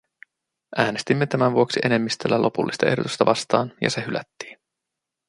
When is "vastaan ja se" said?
3.25-4.01